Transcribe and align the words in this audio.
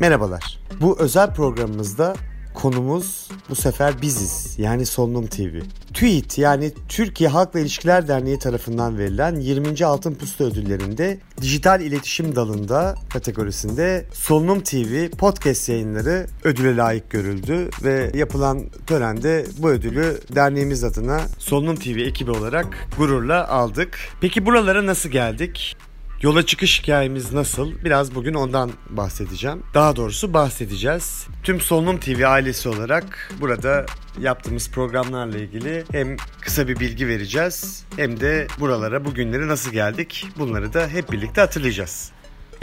Merhabalar. 0.00 0.60
Bu 0.80 0.98
özel 0.98 1.34
programımızda 1.34 2.14
konumuz 2.54 3.28
bu 3.50 3.54
sefer 3.54 4.02
biziz 4.02 4.54
yani 4.58 4.86
Solunum 4.86 5.26
TV. 5.26 5.60
TÜİT 5.94 6.38
yani 6.38 6.72
Türkiye 6.88 7.30
Halkla 7.30 7.60
İlişkiler 7.60 8.08
Derneği 8.08 8.38
tarafından 8.38 8.98
verilen 8.98 9.36
20. 9.36 9.84
Altın 9.84 10.14
Pusula 10.14 10.48
ödüllerinde 10.48 11.18
dijital 11.40 11.80
iletişim 11.80 12.36
dalında 12.36 12.94
kategorisinde 13.12 14.06
Solunum 14.12 14.60
TV 14.60 15.10
podcast 15.10 15.68
yayınları 15.68 16.26
ödüle 16.44 16.76
layık 16.76 17.10
görüldü 17.10 17.70
ve 17.82 18.10
yapılan 18.14 18.62
törende 18.86 19.46
bu 19.58 19.70
ödülü 19.70 20.20
derneğimiz 20.34 20.84
adına 20.84 21.20
Solunum 21.38 21.76
TV 21.76 21.98
ekibi 21.98 22.30
olarak 22.30 22.88
gururla 22.98 23.48
aldık. 23.48 23.98
Peki 24.20 24.46
buralara 24.46 24.86
nasıl 24.86 25.08
geldik? 25.08 25.76
Yola 26.24 26.46
çıkış 26.46 26.82
hikayemiz 26.82 27.32
nasıl? 27.32 27.72
Biraz 27.84 28.14
bugün 28.14 28.34
ondan 28.34 28.70
bahsedeceğim. 28.90 29.62
Daha 29.74 29.96
doğrusu 29.96 30.34
bahsedeceğiz. 30.34 31.26
Tüm 31.42 31.60
Solunum 31.60 32.00
TV 32.00 32.26
ailesi 32.26 32.68
olarak 32.68 33.32
burada 33.40 33.86
yaptığımız 34.20 34.70
programlarla 34.70 35.38
ilgili 35.38 35.84
hem 35.92 36.16
kısa 36.40 36.68
bir 36.68 36.80
bilgi 36.80 37.08
vereceğiz 37.08 37.84
hem 37.96 38.20
de 38.20 38.46
buralara 38.60 39.04
bugünleri 39.04 39.48
nasıl 39.48 39.72
geldik 39.72 40.26
bunları 40.38 40.72
da 40.72 40.88
hep 40.88 41.12
birlikte 41.12 41.40
hatırlayacağız. 41.40 42.12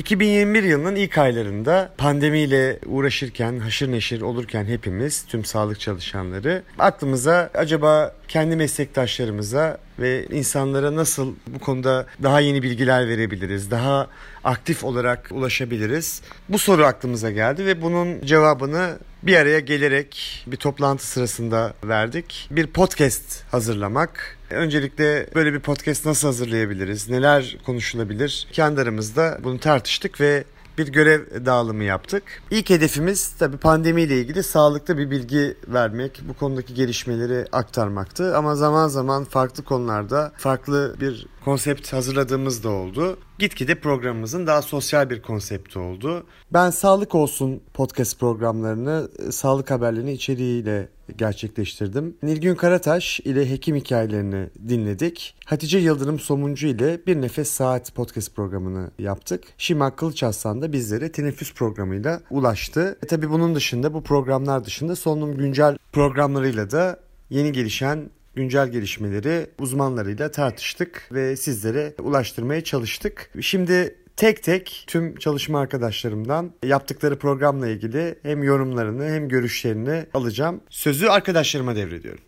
2021 0.02 0.64
yılının 0.64 0.96
ilk 0.96 1.18
aylarında 1.18 1.92
pandemiyle 1.98 2.80
uğraşırken, 2.86 3.60
haşır 3.60 3.92
neşir 3.92 4.22
olurken 4.22 4.66
hepimiz, 4.66 5.26
tüm 5.26 5.46
sağlık 5.46 5.80
çalışanları 5.80 6.64
aklımıza 6.80 7.50
acaba 7.54 8.16
kendi 8.28 8.56
meslektaşlarımıza 8.56 9.78
ve 10.00 10.26
insanlara 10.26 10.96
nasıl 10.96 11.34
bu 11.48 11.60
konuda 11.60 12.06
daha 12.24 12.40
yeni 12.40 12.64
bilgiler 12.64 13.08
verebiliriz, 13.08 13.72
daha 13.72 14.08
aktif 14.44 14.84
olarak 14.84 15.30
ulaşabiliriz? 15.32 16.22
Bu 16.50 16.60
soru 16.60 16.86
aklımıza 16.86 17.32
geldi 17.32 17.66
ve 17.66 17.82
bunun 17.82 18.22
cevabını 18.22 18.98
bir 19.24 19.36
araya 19.36 19.60
gelerek 19.60 20.44
bir 20.48 20.58
toplantı 20.58 21.08
sırasında 21.08 21.74
verdik. 21.84 22.50
Bir 22.52 22.68
podcast 22.68 23.44
hazırlamak. 23.52 24.38
Öncelikle 24.50 25.28
böyle 25.36 25.54
bir 25.54 25.60
podcast 25.60 26.06
nasıl 26.06 26.28
hazırlayabiliriz? 26.28 27.10
Neler 27.10 27.58
konuşulabilir? 27.66 28.48
Kendi 28.52 28.82
aramızda 28.82 29.38
bunu 29.44 29.60
tartıştık 29.60 30.22
ve 30.22 30.44
bir 30.78 30.88
görev 30.88 31.46
dağılımı 31.46 31.84
yaptık. 31.84 32.24
İlk 32.52 32.70
hedefimiz 32.70 33.32
tabii 33.40 33.58
pandemiyle 33.58 34.20
ilgili 34.20 34.44
sağlıklı 34.44 34.98
bir 34.98 35.12
bilgi 35.12 35.58
vermek, 35.68 36.22
bu 36.28 36.34
konudaki 36.34 36.74
gelişmeleri 36.74 37.46
aktarmaktı. 37.52 38.38
Ama 38.38 38.56
zaman 38.56 38.88
zaman 38.88 39.24
farklı 39.24 39.64
konularda 39.64 40.32
farklı 40.38 40.96
bir 41.02 41.28
konsept 41.46 41.94
hazırladığımız 41.94 42.64
da 42.64 42.70
oldu. 42.70 43.18
Gitgide 43.40 43.76
programımızın 43.76 44.48
daha 44.48 44.62
sosyal 44.62 45.10
bir 45.10 45.22
konsepti 45.22 45.80
oldu. 45.80 46.26
Ben 46.54 46.70
Sağlık 46.70 47.16
Olsun 47.16 47.62
podcast 47.74 48.20
programlarını, 48.20 49.10
e, 49.28 49.32
sağlık 49.32 49.72
haberlerini 49.72 50.12
içeriğiyle 50.14 50.90
gerçekleştirdim. 51.18 52.18
Nilgün 52.24 52.56
Karataş 52.56 53.20
ile 53.20 53.50
hekim 53.50 53.76
hikayelerini 53.76 54.50
dinledik. 54.68 55.36
Hatice 55.46 55.78
Yıldırım 55.78 56.20
Somuncu 56.20 56.68
ile 56.68 57.06
Bir 57.08 57.22
Nefes 57.22 57.52
Saat 57.52 57.96
podcast 57.96 58.36
programını 58.36 58.92
yaptık. 59.00 59.44
Şima 59.58 59.96
Kılıçaslan 59.96 60.62
da 60.62 60.74
bizlere 60.74 61.12
teneffüs 61.12 61.54
programıyla 61.54 62.22
ulaştı. 62.30 62.98
E 63.04 63.08
tabi 63.08 63.30
bunun 63.30 63.56
dışında 63.56 63.94
bu 63.94 64.04
programlar 64.04 64.66
dışında 64.66 64.96
solunum 64.96 65.38
güncel 65.38 65.78
programlarıyla 65.92 66.72
da 66.72 67.00
yeni 67.30 67.52
gelişen 67.52 68.10
güncel 68.36 68.68
gelişmeleri 68.72 69.48
uzmanlarıyla 69.60 70.32
tartıştık 70.32 71.10
ve 71.12 71.36
sizlere 71.36 71.94
ulaştırmaya 72.00 72.64
çalıştık. 72.64 73.30
Şimdi 73.42 73.96
tek 74.16 74.44
tek 74.44 74.84
tüm 74.88 75.16
çalışma 75.16 75.60
arkadaşlarımdan 75.60 76.52
yaptıkları 76.64 77.20
programla 77.20 77.68
ilgili 77.68 78.16
hem 78.24 78.44
yorumlarını 78.44 79.06
hem 79.06 79.30
görüşlerini 79.30 80.06
alacağım. 80.14 80.62
Sözü 80.70 81.08
arkadaşlarıma 81.08 81.76
devrediyorum. 81.76 82.22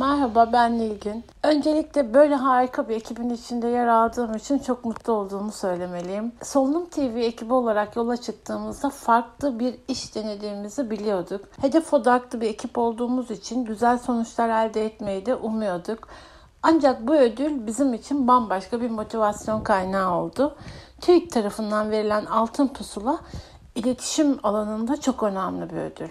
Merhaba 0.00 0.52
ben 0.52 0.78
Nilgün. 0.78 1.24
Öncelikle 1.42 2.14
böyle 2.14 2.34
harika 2.34 2.88
bir 2.88 2.96
ekibin 2.96 3.30
içinde 3.30 3.68
yer 3.68 3.86
aldığım 3.86 4.34
için 4.34 4.58
çok 4.58 4.84
mutlu 4.84 5.12
olduğumu 5.12 5.52
söylemeliyim. 5.52 6.32
Solunum 6.42 6.88
TV 6.88 7.16
ekibi 7.16 7.54
olarak 7.54 7.96
yola 7.96 8.16
çıktığımızda 8.16 8.90
farklı 8.90 9.58
bir 9.58 9.74
iş 9.88 10.14
denediğimizi 10.14 10.90
biliyorduk. 10.90 11.44
Hedef 11.60 11.94
odaklı 11.94 12.40
bir 12.40 12.48
ekip 12.48 12.78
olduğumuz 12.78 13.30
için 13.30 13.64
güzel 13.64 13.98
sonuçlar 13.98 14.48
elde 14.48 14.86
etmeyi 14.86 15.26
de 15.26 15.34
umuyorduk. 15.34 16.08
Ancak 16.62 17.06
bu 17.06 17.14
ödül 17.14 17.66
bizim 17.66 17.94
için 17.94 18.28
bambaşka 18.28 18.80
bir 18.80 18.90
motivasyon 18.90 19.60
kaynağı 19.60 20.14
oldu. 20.14 20.56
TÜİK 21.00 21.32
tarafından 21.32 21.90
verilen 21.90 22.26
altın 22.26 22.68
pusula 22.68 23.18
iletişim 23.74 24.38
alanında 24.42 25.00
çok 25.00 25.22
önemli 25.22 25.70
bir 25.70 25.76
ödül. 25.76 26.08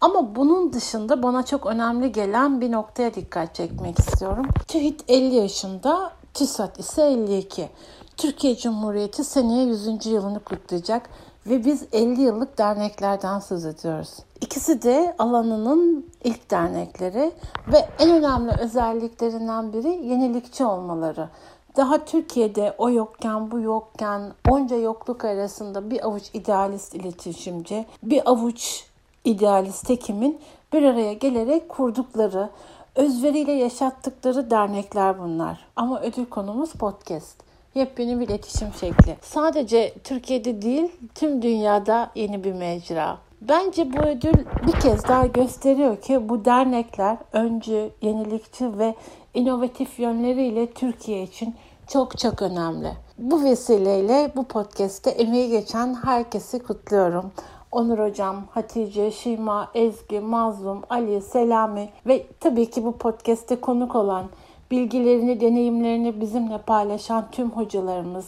Ama 0.00 0.36
bunun 0.36 0.72
dışında 0.72 1.22
bana 1.22 1.44
çok 1.44 1.66
önemli 1.66 2.12
gelen 2.12 2.60
bir 2.60 2.72
noktaya 2.72 3.14
dikkat 3.14 3.54
çekmek 3.54 3.98
istiyorum. 3.98 4.46
TÜİT 4.68 5.04
50 5.08 5.34
yaşında, 5.34 6.12
TÜSAT 6.34 6.78
ise 6.78 7.02
52. 7.02 7.68
Türkiye 8.16 8.56
Cumhuriyeti 8.56 9.24
seneye 9.24 9.64
100. 9.64 10.06
yılını 10.06 10.40
kutlayacak 10.40 11.10
ve 11.46 11.64
biz 11.64 11.84
50 11.92 12.20
yıllık 12.20 12.58
derneklerden 12.58 13.38
söz 13.38 13.64
ediyoruz. 13.64 14.10
İkisi 14.40 14.82
de 14.82 15.14
alanının 15.18 16.06
ilk 16.24 16.50
dernekleri 16.50 17.32
ve 17.72 17.88
en 17.98 18.10
önemli 18.10 18.50
özelliklerinden 18.60 19.72
biri 19.72 19.88
yenilikçi 19.88 20.64
olmaları. 20.64 21.28
Daha 21.76 22.04
Türkiye'de 22.04 22.74
o 22.78 22.90
yokken 22.90 23.50
bu 23.50 23.60
yokken 23.60 24.32
onca 24.48 24.76
yokluk 24.76 25.24
arasında 25.24 25.90
bir 25.90 26.06
avuç 26.06 26.22
idealist 26.34 26.94
iletişimci, 26.94 27.86
bir 28.02 28.30
avuç 28.30 28.87
idealist 29.28 29.88
hekimin 29.88 30.40
bir 30.72 30.82
araya 30.82 31.12
gelerek 31.12 31.68
kurdukları, 31.68 32.50
özveriyle 32.94 33.52
yaşattıkları 33.52 34.50
dernekler 34.50 35.18
bunlar. 35.18 35.66
Ama 35.76 36.00
ödül 36.00 36.26
konumuz 36.26 36.72
podcast. 36.72 37.42
Yepyeni 37.74 38.20
bir 38.20 38.28
iletişim 38.28 38.68
şekli. 38.80 39.16
Sadece 39.22 39.94
Türkiye'de 40.04 40.62
değil, 40.62 40.92
tüm 41.14 41.42
dünyada 41.42 42.10
yeni 42.14 42.44
bir 42.44 42.52
mecra. 42.52 43.18
Bence 43.40 43.92
bu 43.92 43.98
ödül 43.98 44.44
bir 44.66 44.80
kez 44.80 45.08
daha 45.08 45.26
gösteriyor 45.26 46.00
ki 46.00 46.28
bu 46.28 46.44
dernekler 46.44 47.16
öncü, 47.32 47.90
yenilikçi 48.02 48.78
ve 48.78 48.94
inovatif 49.34 49.98
yönleriyle 49.98 50.72
Türkiye 50.72 51.22
için 51.22 51.54
çok 51.88 52.18
çok 52.18 52.42
önemli. 52.42 52.92
Bu 53.18 53.44
vesileyle 53.44 54.32
bu 54.36 54.44
podcast'te 54.44 55.10
emeği 55.10 55.50
geçen 55.50 55.94
herkesi 55.94 56.58
kutluyorum. 56.58 57.32
Onur 57.72 57.98
Hocam, 57.98 58.36
Hatice, 58.50 59.10
Şima, 59.10 59.68
Ezgi, 59.74 60.20
Mazlum, 60.20 60.82
Ali, 60.90 61.20
Selami 61.20 61.88
ve 62.06 62.26
tabii 62.40 62.70
ki 62.70 62.84
bu 62.84 62.92
podcast'te 62.92 63.56
konuk 63.56 63.96
olan, 63.96 64.24
bilgilerini, 64.70 65.40
deneyimlerini 65.40 66.20
bizimle 66.20 66.58
paylaşan 66.58 67.24
tüm 67.32 67.50
hocalarımız 67.50 68.26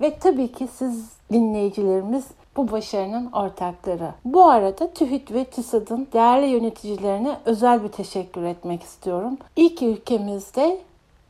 ve 0.00 0.18
tabii 0.18 0.52
ki 0.52 0.68
siz 0.74 1.12
dinleyicilerimiz 1.32 2.24
bu 2.56 2.70
başarının 2.70 3.32
ortakları. 3.32 4.14
Bu 4.24 4.44
arada 4.44 4.92
TÜHİT 4.92 5.32
ve 5.32 5.44
TÜSAD'ın 5.44 6.08
değerli 6.12 6.46
yöneticilerine 6.46 7.36
özel 7.44 7.84
bir 7.84 7.88
teşekkür 7.88 8.42
etmek 8.42 8.82
istiyorum. 8.82 9.38
İyi 9.56 9.74
ki 9.74 9.86
ülkemizde 9.86 10.78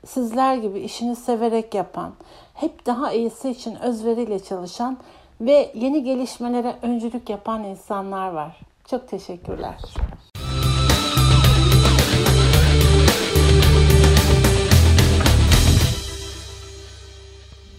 sizler 0.07 0.57
gibi 0.57 0.81
işini 0.81 1.17
severek 1.17 1.75
yapan, 1.75 2.11
hep 2.55 2.87
daha 2.87 3.13
iyisi 3.13 3.51
için 3.51 3.77
özveriyle 3.83 4.39
çalışan 4.39 4.97
ve 5.41 5.73
yeni 5.75 6.05
gelişmelere 6.05 6.77
öncülük 6.83 7.31
yapan 7.31 7.65
insanlar 7.65 8.29
var. 8.29 8.61
Çok 8.91 9.09
teşekkürler. 9.09 9.75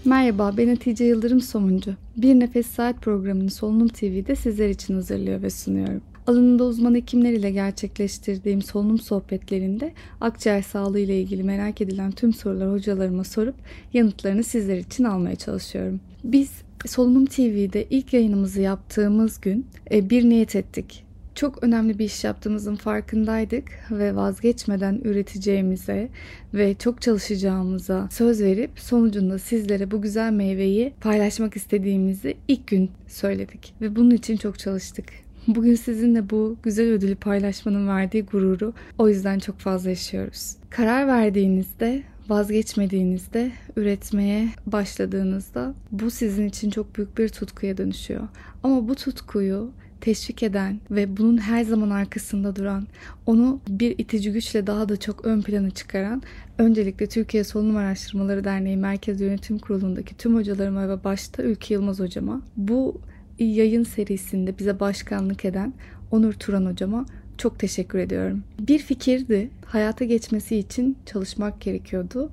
Merhaba, 0.05 0.57
ben 0.57 0.67
Hatice 0.67 1.05
Yıldırım 1.05 1.41
Somuncu. 1.41 1.93
Bir 2.17 2.39
Nefes 2.39 2.67
Saat 2.67 2.95
programını 3.01 3.51
Solunum 3.51 3.87
TV'de 3.87 4.35
sizler 4.35 4.69
için 4.69 4.93
hazırlıyor 4.93 5.41
ve 5.41 5.49
sunuyorum. 5.49 6.01
Alanında 6.27 6.63
uzman 6.63 6.95
hekimler 6.95 7.31
ile 7.31 7.51
gerçekleştirdiğim 7.51 8.61
solunum 8.61 8.99
sohbetlerinde 8.99 9.93
akciğer 10.21 10.61
sağlığı 10.61 10.99
ile 10.99 11.21
ilgili 11.21 11.43
merak 11.43 11.81
edilen 11.81 12.11
tüm 12.11 12.33
soruları 12.33 12.71
hocalarıma 12.71 13.23
sorup 13.23 13.55
yanıtlarını 13.93 14.43
sizler 14.43 14.77
için 14.77 15.03
almaya 15.03 15.35
çalışıyorum. 15.35 15.99
Biz 16.23 16.51
Solunum 16.87 17.25
TV'de 17.25 17.85
ilk 17.89 18.13
yayınımızı 18.13 18.61
yaptığımız 18.61 19.41
gün 19.41 19.67
e, 19.91 20.09
bir 20.09 20.29
niyet 20.29 20.55
ettik. 20.55 21.05
Çok 21.35 21.63
önemli 21.63 21.99
bir 21.99 22.05
iş 22.05 22.23
yaptığımızın 22.23 22.75
farkındaydık 22.75 23.63
ve 23.91 24.15
vazgeçmeden 24.15 25.01
üreteceğimize 25.03 26.09
ve 26.53 26.73
çok 26.73 27.01
çalışacağımıza 27.01 28.07
söz 28.11 28.41
verip 28.41 28.79
sonucunda 28.79 29.39
sizlere 29.39 29.91
bu 29.91 30.01
güzel 30.01 30.31
meyveyi 30.31 30.93
paylaşmak 31.01 31.55
istediğimizi 31.55 32.37
ilk 32.47 32.67
gün 32.67 32.91
söyledik 33.07 33.73
ve 33.81 33.95
bunun 33.95 34.11
için 34.11 34.37
çok 34.37 34.59
çalıştık. 34.59 35.05
Bugün 35.47 35.75
sizinle 35.75 36.29
bu 36.29 36.57
güzel 36.63 36.91
ödülü 36.91 37.15
paylaşmanın 37.15 37.87
verdiği 37.87 38.23
gururu 38.23 38.73
o 38.97 39.09
yüzden 39.09 39.39
çok 39.39 39.59
fazla 39.59 39.89
yaşıyoruz. 39.89 40.55
Karar 40.69 41.07
verdiğinizde 41.07 42.03
vazgeçmediğinizde, 42.29 43.51
üretmeye 43.75 44.49
başladığınızda 44.65 45.73
bu 45.91 46.11
sizin 46.11 46.47
için 46.47 46.69
çok 46.69 46.95
büyük 46.95 47.17
bir 47.17 47.29
tutkuya 47.29 47.77
dönüşüyor. 47.77 48.27
Ama 48.63 48.87
bu 48.87 48.95
tutkuyu 48.95 49.71
teşvik 50.01 50.43
eden 50.43 50.79
ve 50.91 51.17
bunun 51.17 51.37
her 51.37 51.63
zaman 51.63 51.89
arkasında 51.89 52.55
duran, 52.55 52.87
onu 53.25 53.59
bir 53.67 53.95
itici 53.97 54.31
güçle 54.31 54.67
daha 54.67 54.89
da 54.89 54.97
çok 54.97 55.25
ön 55.25 55.41
plana 55.41 55.69
çıkaran 55.69 56.21
öncelikle 56.57 57.07
Türkiye 57.07 57.43
Solunum 57.43 57.75
Araştırmaları 57.75 58.43
Derneği 58.43 58.77
Merkez 58.77 59.21
Yönetim 59.21 59.59
Kurulu'ndaki 59.59 60.17
tüm 60.17 60.35
hocalarıma 60.35 60.89
ve 60.89 61.03
başta 61.03 61.43
Ülke 61.43 61.73
Yılmaz 61.73 61.99
hocama, 61.99 62.41
bu 62.57 63.01
yayın 63.39 63.83
serisinde 63.83 64.59
bize 64.59 64.79
başkanlık 64.79 65.45
eden 65.45 65.73
Onur 66.11 66.33
Turan 66.33 66.65
hocama 66.65 67.05
çok 67.37 67.59
teşekkür 67.59 67.99
ediyorum. 67.99 68.43
Bir 68.59 68.79
fikirdi. 68.79 69.49
Hayata 69.65 70.05
geçmesi 70.05 70.57
için 70.57 70.97
çalışmak 71.05 71.61
gerekiyordu. 71.61 72.31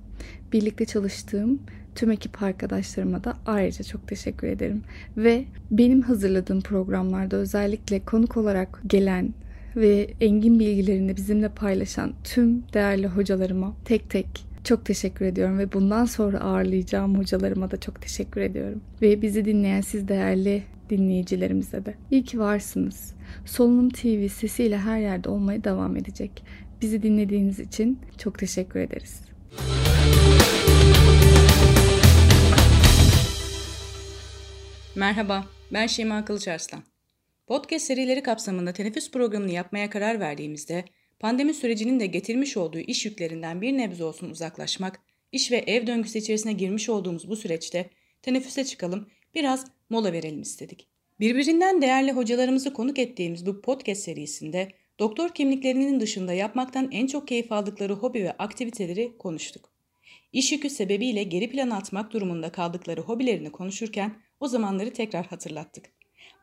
Birlikte 0.53 0.85
çalıştığım 0.85 1.61
tüm 1.95 2.11
ekip 2.11 2.43
arkadaşlarıma 2.43 3.25
da 3.25 3.37
ayrıca 3.47 3.85
çok 3.85 4.09
teşekkür 4.09 4.47
ederim. 4.47 4.83
Ve 5.17 5.45
benim 5.71 6.03
hazırladığım 6.03 6.61
programlarda 6.61 7.37
özellikle 7.37 8.01
konuk 8.01 8.37
olarak 8.37 8.81
gelen 8.87 9.35
ve 9.77 10.11
engin 10.21 10.59
bilgilerini 10.61 11.17
bizimle 11.17 11.49
paylaşan 11.49 12.13
tüm 12.25 12.63
değerli 12.75 13.07
hocalarıma 13.07 13.75
tek 13.85 14.11
tek 14.11 14.27
çok 14.65 14.85
teşekkür 14.85 15.25
ediyorum 15.25 15.59
ve 15.59 15.73
bundan 15.73 16.05
sonra 16.05 16.41
ağırlayacağım 16.41 17.19
hocalarıma 17.19 17.71
da 17.71 17.81
çok 17.81 18.03
teşekkür 18.03 18.41
ediyorum. 18.41 18.81
Ve 19.03 19.23
bizi 19.23 19.45
dinleyen 19.45 19.81
siz 19.81 20.09
değerli 20.09 20.63
dinleyicilerimize 20.91 21.87
de. 21.87 21.95
İyi 22.11 22.25
ki 22.25 22.39
varsınız. 22.39 23.15
Solunum 23.47 23.91
TV 23.91 24.29
sesiyle 24.29 24.79
her 24.79 25.01
yerde 25.01 25.29
olmaya 25.29 25.65
devam 25.65 25.97
edecek. 25.97 26.45
Bizi 26.83 27.03
dinlediğiniz 27.03 27.61
için 27.61 27.99
çok 28.19 28.39
teşekkür 28.39 28.81
ederiz. 28.81 29.21
Merhaba, 34.97 35.45
ben 35.73 35.87
Şeyma 35.87 36.25
Kılıçarslan. 36.25 36.83
Podcast 37.47 37.87
serileri 37.87 38.23
kapsamında 38.23 38.73
teneffüs 38.73 39.11
programını 39.11 39.51
yapmaya 39.51 39.91
karar 39.91 40.21
verdiğimizde 40.21 40.85
pandemi 41.19 41.55
sürecinin 41.55 42.01
de 42.01 42.07
getirmiş 42.07 42.57
olduğu 42.57 42.79
iş 42.79 43.07
yüklerinden 43.07 43.61
bir 43.61 43.79
nebze 43.79 44.05
olsun 44.05 44.31
uzaklaşmak, 44.31 45.01
iş 45.33 45.53
ve 45.53 45.57
ev 45.57 45.87
döngüsü 45.87 46.19
içerisine 46.19 46.53
girmiş 46.53 46.89
olduğumuz 46.89 47.29
bu 47.29 47.37
süreçte 47.37 47.91
teneffüse 48.23 48.65
çıkalım, 48.65 49.09
biraz 49.35 49.67
mola 49.91 50.13
verelim 50.13 50.43
istedik. 50.43 50.87
Birbirinden 51.21 51.83
değerli 51.83 52.13
hocalarımızı 52.13 52.73
konuk 52.73 52.99
ettiğimiz 52.99 53.47
bu 53.47 53.61
podcast 53.61 54.03
serisinde 54.03 54.73
doktor 54.99 55.29
kimliklerinin 55.29 56.01
dışında 56.01 56.33
yapmaktan 56.33 56.89
en 56.93 57.07
çok 57.07 57.29
keyif 57.29 57.53
aldıkları 57.53 57.93
hobi 57.93 58.25
ve 58.25 58.33
aktiviteleri 58.33 59.19
konuştuk. 59.19 59.71
İş 60.33 60.53
yükü 60.53 60.71
sebebiyle 60.71 61.23
geri 61.23 61.51
plan 61.51 61.71
atmak 61.71 62.13
durumunda 62.13 62.53
kaldıkları 62.53 63.01
hobilerini 63.01 63.53
konuşurken 63.53 64.15
o 64.41 64.49
zamanları 64.49 64.93
tekrar 64.93 65.27
hatırlattık. 65.27 65.85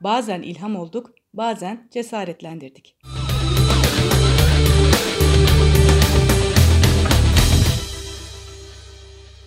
Bazen 0.01 0.41
ilham 0.41 0.75
olduk, 0.75 1.13
bazen 1.33 1.87
cesaretlendirdik. 1.91 2.97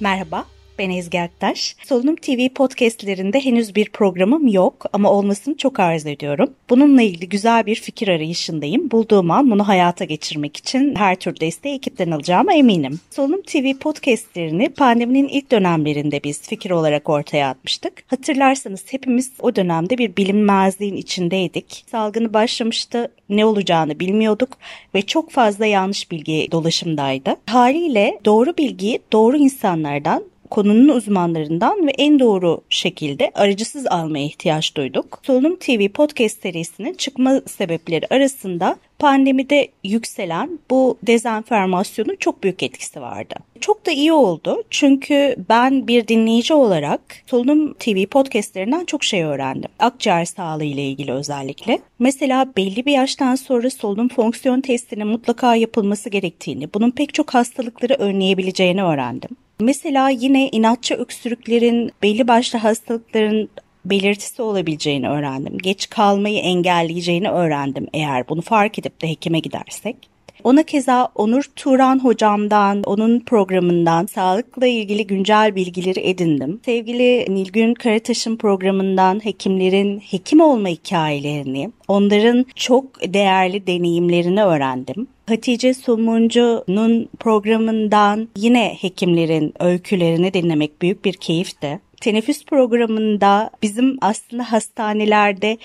Merhaba, 0.00 0.46
ben 0.80 0.90
Ezgi 0.90 1.20
Aktaş. 1.20 1.76
Solunum 1.84 2.16
TV 2.16 2.48
podcastlerinde 2.48 3.44
henüz 3.44 3.74
bir 3.74 3.90
programım 3.90 4.48
yok 4.48 4.86
ama 4.92 5.10
olmasını 5.10 5.56
çok 5.56 5.80
arzu 5.80 6.08
ediyorum. 6.08 6.50
Bununla 6.70 7.02
ilgili 7.02 7.28
güzel 7.28 7.66
bir 7.66 7.74
fikir 7.74 8.08
arayışındayım. 8.08 8.90
Bulduğum 8.90 9.30
an 9.30 9.50
bunu 9.50 9.68
hayata 9.68 10.04
geçirmek 10.04 10.56
için 10.56 10.94
her 10.94 11.16
tür 11.16 11.40
desteği 11.40 11.74
ekipten 11.74 12.10
alacağıma 12.10 12.54
eminim. 12.54 13.00
Solunum 13.10 13.42
TV 13.42 13.74
podcastlerini 13.74 14.68
pandeminin 14.68 15.28
ilk 15.28 15.50
dönemlerinde 15.50 16.22
biz 16.24 16.42
fikir 16.42 16.70
olarak 16.70 17.08
ortaya 17.08 17.48
atmıştık. 17.48 17.92
Hatırlarsanız 18.06 18.84
hepimiz 18.90 19.32
o 19.40 19.56
dönemde 19.56 19.98
bir 19.98 20.16
bilinmezliğin 20.16 20.96
içindeydik. 20.96 21.84
Salgını 21.90 22.34
başlamıştı, 22.34 23.12
ne 23.28 23.44
olacağını 23.44 24.00
bilmiyorduk 24.00 24.50
ve 24.94 25.02
çok 25.02 25.30
fazla 25.30 25.66
yanlış 25.66 26.10
bilgi 26.10 26.48
dolaşımdaydı. 26.52 27.36
Haliyle 27.46 28.18
doğru 28.24 28.56
bilgiyi 28.58 29.00
doğru 29.12 29.36
insanlardan 29.36 30.30
konunun 30.50 30.88
uzmanlarından 30.88 31.86
ve 31.86 31.90
en 31.90 32.20
doğru 32.20 32.60
şekilde 32.68 33.30
aracısız 33.34 33.86
almaya 33.86 34.24
ihtiyaç 34.24 34.76
duyduk. 34.76 35.20
Solunum 35.22 35.56
TV 35.56 35.88
podcast 35.88 36.42
serisinin 36.42 36.94
çıkma 36.94 37.40
sebepleri 37.46 38.06
arasında 38.10 38.76
pandemide 38.98 39.68
yükselen 39.84 40.58
bu 40.70 40.98
dezenformasyonun 41.02 42.16
çok 42.16 42.42
büyük 42.42 42.62
etkisi 42.62 43.00
vardı. 43.00 43.34
Çok 43.60 43.86
da 43.86 43.90
iyi 43.90 44.12
oldu 44.12 44.62
çünkü 44.70 45.36
ben 45.48 45.88
bir 45.88 46.08
dinleyici 46.08 46.54
olarak 46.54 47.00
Solunum 47.26 47.74
TV 47.74 48.06
podcastlerinden 48.06 48.84
çok 48.84 49.04
şey 49.04 49.22
öğrendim. 49.22 49.70
Akciğer 49.78 50.24
sağlığı 50.24 50.64
ile 50.64 50.82
ilgili 50.82 51.12
özellikle. 51.12 51.78
Mesela 51.98 52.52
belli 52.56 52.86
bir 52.86 52.92
yaştan 52.92 53.34
sonra 53.34 53.70
solunum 53.70 54.08
fonksiyon 54.08 54.60
testinin 54.60 55.06
mutlaka 55.06 55.54
yapılması 55.54 56.10
gerektiğini, 56.10 56.74
bunun 56.74 56.90
pek 56.90 57.14
çok 57.14 57.34
hastalıkları 57.34 57.94
önleyebileceğini 57.94 58.82
öğrendim. 58.82 59.30
Mesela 59.60 60.08
yine 60.08 60.48
inatçı 60.48 60.94
öksürüklerin 60.94 61.92
belli 62.02 62.28
başlı 62.28 62.58
hastalıkların 62.58 63.48
belirtisi 63.84 64.42
olabileceğini 64.42 65.08
öğrendim. 65.08 65.58
Geç 65.58 65.88
kalmayı 65.90 66.38
engelleyeceğini 66.38 67.30
öğrendim 67.30 67.86
eğer 67.94 68.28
bunu 68.28 68.40
fark 68.40 68.78
edip 68.78 69.02
de 69.02 69.08
hekime 69.08 69.38
gidersek. 69.38 69.96
Ona 70.44 70.62
keza 70.62 71.08
Onur 71.14 71.44
Turan 71.56 71.98
hocamdan, 71.98 72.82
onun 72.82 73.20
programından 73.20 74.06
sağlıkla 74.06 74.66
ilgili 74.66 75.06
güncel 75.06 75.54
bilgileri 75.54 76.00
edindim. 76.00 76.60
Sevgili 76.64 77.26
Nilgün 77.28 77.74
Karataş'ın 77.74 78.36
programından 78.36 79.24
hekimlerin 79.24 79.98
hekim 79.98 80.40
olma 80.40 80.68
hikayelerini, 80.68 81.70
onların 81.88 82.46
çok 82.54 83.14
değerli 83.14 83.66
deneyimlerini 83.66 84.44
öğrendim. 84.44 85.06
Hatice 85.28 85.74
Somuncu'nun 85.74 87.08
programından 87.18 88.28
yine 88.36 88.76
hekimlerin 88.80 89.54
öykülerini 89.60 90.34
dinlemek 90.34 90.82
büyük 90.82 91.04
bir 91.04 91.12
keyifti. 91.12 91.80
Teneffüs 92.00 92.44
programında 92.44 93.50
bizim 93.62 93.96
aslında 94.00 94.52
hastanelerde 94.52 95.58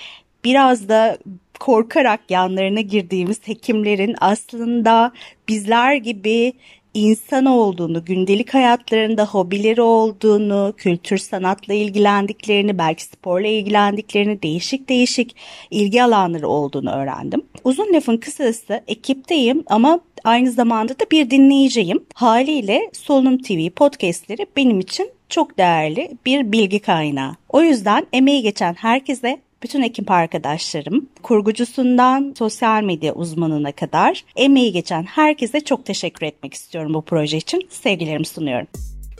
biraz 0.44 0.88
da 0.88 1.18
korkarak 1.58 2.30
yanlarına 2.30 2.80
girdiğimiz 2.80 3.40
hekimlerin 3.44 4.16
aslında 4.20 5.12
bizler 5.48 5.94
gibi 5.94 6.52
insan 6.96 7.44
olduğunu, 7.44 8.04
gündelik 8.04 8.54
hayatlarında 8.54 9.26
hobileri 9.26 9.82
olduğunu, 9.82 10.74
kültür 10.76 11.18
sanatla 11.18 11.74
ilgilendiklerini, 11.74 12.78
belki 12.78 13.04
sporla 13.04 13.46
ilgilendiklerini, 13.46 14.42
değişik 14.42 14.88
değişik 14.88 15.36
ilgi 15.70 16.02
alanları 16.02 16.48
olduğunu 16.48 16.90
öğrendim. 16.90 17.42
Uzun 17.64 17.92
lafın 17.92 18.16
kısası 18.16 18.80
ekipteyim 18.88 19.64
ama 19.66 20.00
aynı 20.24 20.50
zamanda 20.50 20.92
da 20.92 21.04
bir 21.10 21.30
dinleyiciyim. 21.30 22.04
Haliyle 22.14 22.90
Solunum 22.92 23.38
TV 23.38 23.70
podcastleri 23.70 24.46
benim 24.56 24.80
için 24.80 25.10
çok 25.28 25.58
değerli 25.58 26.10
bir 26.26 26.52
bilgi 26.52 26.78
kaynağı. 26.78 27.36
O 27.48 27.62
yüzden 27.62 28.06
emeği 28.12 28.42
geçen 28.42 28.74
herkese 28.74 29.45
bütün 29.62 29.82
ekip 29.82 30.10
arkadaşlarım, 30.10 31.08
kurgucusundan 31.22 32.34
sosyal 32.38 32.82
medya 32.82 33.14
uzmanına 33.14 33.72
kadar 33.72 34.24
emeği 34.36 34.72
geçen 34.72 35.02
herkese 35.02 35.60
çok 35.60 35.86
teşekkür 35.86 36.26
etmek 36.26 36.54
istiyorum 36.54 36.94
bu 36.94 37.02
proje 37.02 37.36
için. 37.36 37.68
Sevgilerimi 37.70 38.26
sunuyorum. 38.26 38.66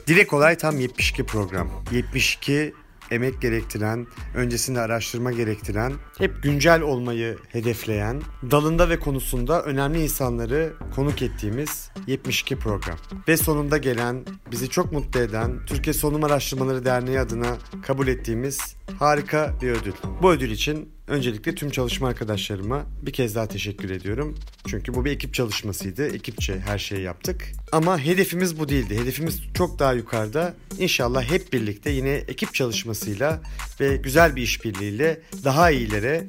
Dile 0.07 0.27
kolay 0.27 0.57
tam 0.57 0.79
72 0.79 1.23
program. 1.23 1.69
72 1.91 2.73
emek 3.11 3.41
gerektiren, 3.41 4.07
öncesinde 4.35 4.79
araştırma 4.79 5.31
gerektiren, 5.31 5.93
hep 6.17 6.43
güncel 6.43 6.81
olmayı 6.81 7.37
hedefleyen, 7.47 8.21
dalında 8.51 8.89
ve 8.89 8.99
konusunda 8.99 9.63
önemli 9.63 10.03
insanları 10.03 10.73
konuk 10.95 11.21
ettiğimiz 11.21 11.89
72 12.07 12.55
program. 12.55 12.97
Ve 13.27 13.37
sonunda 13.37 13.77
gelen, 13.77 14.25
bizi 14.51 14.69
çok 14.69 14.91
mutlu 14.91 15.19
eden 15.19 15.65
Türkiye 15.65 15.93
Solunum 15.93 16.23
Araştırmaları 16.23 16.85
Derneği 16.85 17.19
adına 17.19 17.57
kabul 17.83 18.07
ettiğimiz 18.07 18.75
harika 18.99 19.53
bir 19.61 19.71
ödül. 19.71 19.93
Bu 20.21 20.31
ödül 20.31 20.51
için 20.51 20.96
Öncelikle 21.07 21.55
tüm 21.55 21.69
çalışma 21.69 22.07
arkadaşlarıma 22.07 22.85
bir 23.01 23.13
kez 23.13 23.35
daha 23.35 23.47
teşekkür 23.47 23.89
ediyorum. 23.89 24.35
Çünkü 24.67 24.93
bu 24.93 25.05
bir 25.05 25.11
ekip 25.11 25.33
çalışmasıydı. 25.33 26.15
Ekipçe 26.15 26.59
her 26.59 26.77
şeyi 26.77 27.01
yaptık. 27.01 27.51
Ama 27.71 27.99
hedefimiz 27.99 28.59
bu 28.59 28.69
değildi. 28.69 28.99
Hedefimiz 29.01 29.41
çok 29.53 29.79
daha 29.79 29.93
yukarıda. 29.93 30.53
İnşallah 30.79 31.23
hep 31.23 31.53
birlikte 31.53 31.89
yine 31.89 32.09
ekip 32.09 32.53
çalışmasıyla 32.53 33.41
ve 33.79 33.97
güzel 33.97 34.35
bir 34.35 34.41
işbirliğiyle 34.41 35.21
daha 35.43 35.71
iyilere, 35.71 36.27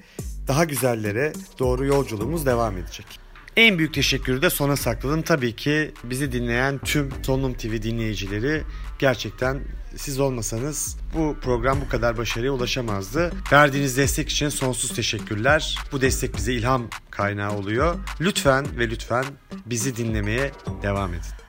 daha 0.49 0.65
güzellere 0.65 1.33
doğru 1.59 1.87
yolculuğumuz 1.87 2.47
devam 2.47 2.79
edecek. 2.79 3.28
En 3.59 3.79
büyük 3.79 3.95
teşekkürü 3.95 4.43
de 4.43 4.51
sona 4.51 4.77
sakladım. 4.77 5.23
Tabii 5.23 5.57
ki 5.57 5.93
bizi 6.05 6.33
dinleyen 6.33 6.79
tüm 6.79 7.11
Solunum 7.23 7.55
TV 7.55 7.83
dinleyicileri 7.83 8.63
gerçekten 8.99 9.61
siz 9.97 10.21
olmasanız 10.21 10.97
bu 11.15 11.37
program 11.43 11.81
bu 11.81 11.89
kadar 11.89 12.19
başarıya 12.19 12.53
ulaşamazdı. 12.53 13.33
Verdiğiniz 13.53 13.97
destek 13.97 14.29
için 14.29 14.49
sonsuz 14.49 14.95
teşekkürler. 14.95 15.79
Bu 15.93 16.01
destek 16.01 16.37
bize 16.37 16.53
ilham 16.55 16.89
kaynağı 17.11 17.57
oluyor. 17.57 17.95
Lütfen 18.21 18.67
ve 18.79 18.91
lütfen 18.91 19.25
bizi 19.67 19.97
dinlemeye 19.97 20.53
devam 20.83 21.15
edin. 21.15 21.48